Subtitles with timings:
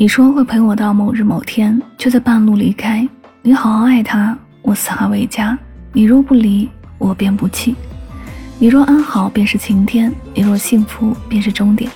[0.00, 3.06] 你说会陪我到某日某天，却在半路离开。
[3.42, 5.58] 你好好爱他，我死而为家。
[5.92, 6.68] 你若不离，
[6.98, 7.74] 我便不弃。
[8.60, 11.90] 你若安好，便是晴天；你若幸福，便是终点。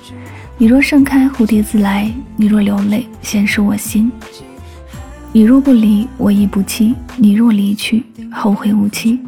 [0.58, 4.10] 你若盛开，蝴蝶自来；你若流泪，先是我心。
[5.30, 9.20] 你若不离，我亦不弃；你若离去，后会无期。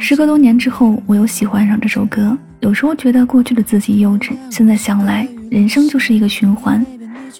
[0.00, 2.36] 时隔多年之后，我又喜欢上这首歌。
[2.58, 6.84] 有时候觉得过去的自己幼稚，现在想来，人生就是一个循环。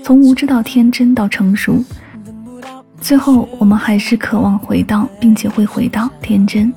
[0.05, 1.83] 从无知到天真到成熟，
[3.01, 6.73] 最后我们还是渴望回到，并且会回到天真。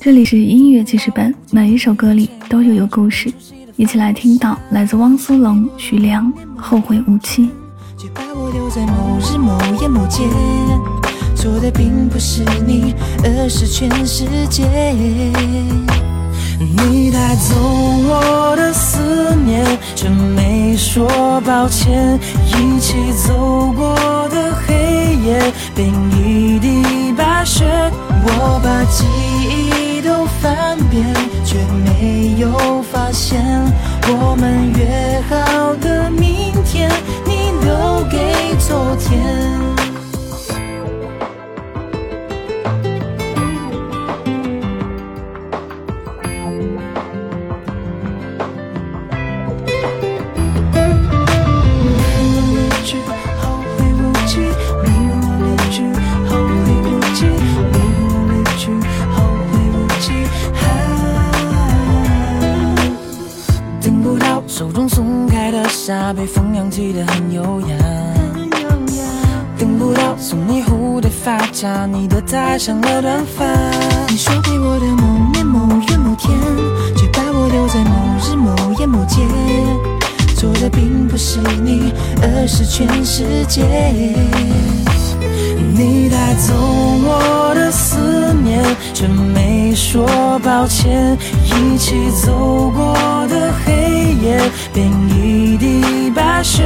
[0.00, 3.32] 这里是音乐记事本，每一首歌里都有有故事，
[3.76, 7.48] 一起来听到来自汪苏泷、徐良《后会无期》。
[11.34, 14.62] 错的并不是你，而是全世界。
[16.76, 22.18] 你带走我的思念，却没说抱歉。
[22.46, 23.94] 一起走过
[24.28, 27.64] 的黑夜，变一地白雪。
[28.24, 29.04] 我把记
[29.48, 31.04] 忆都翻遍，
[31.44, 33.42] 却没有发现
[34.08, 35.01] 我们约
[64.62, 67.76] 手中松开的沙，被风扬起的很优雅。
[69.58, 73.44] 等不到送你蝴蝶发卡，你的太上了短发。
[74.08, 76.38] 你说给我的某年某月某天，
[76.96, 79.26] 却把我留在某日某夜某街。
[80.36, 83.64] 错的并不是你，而是全世界。
[85.74, 88.62] 你带走我的思念，
[88.94, 90.06] 却没说
[90.44, 91.18] 抱歉。
[91.46, 92.94] 一起走过
[93.26, 93.71] 的黑
[94.22, 94.40] 夜，
[94.72, 96.62] 变一地白雪。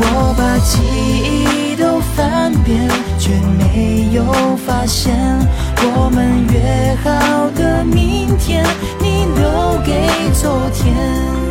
[0.00, 2.88] 我把记忆都翻遍，
[3.18, 4.22] 却没有
[4.66, 5.14] 发现
[5.80, 8.64] 我们约好的明天，
[9.00, 11.47] 你留给昨天。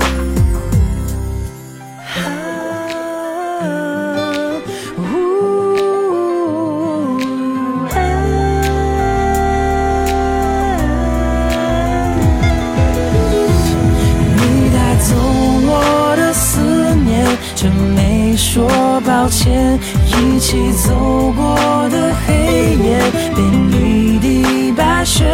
[20.05, 22.99] 一起走过的黑夜
[23.35, 23.39] 变
[23.71, 25.25] 一地白雪。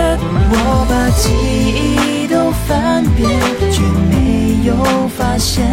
[0.51, 3.29] 我把记忆都翻遍，
[3.71, 4.75] 却没有
[5.17, 5.65] 发现。